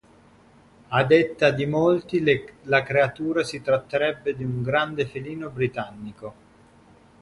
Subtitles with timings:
[0.89, 2.23] A detta di molti
[2.63, 6.33] la creatura si tratterebbe di un grande felino britannico.